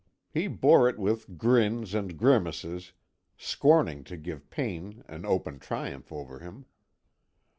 He 0.31 0.47
bore 0.47 0.89
it 0.89 0.97
with 0.97 1.37
grins 1.37 1.93
and 1.93 2.17
grimaces, 2.17 2.93
scorning 3.37 4.03
to 4.05 4.17
give 4.17 4.49
pain 4.49 5.03
an 5.07 5.27
open 5.27 5.59
triumph 5.59 6.11
over 6.11 6.39
him. 6.39 6.65